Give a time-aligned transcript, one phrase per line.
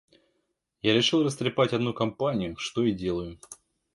[0.81, 3.37] Я решил растрепать одну компанию, что и делаю.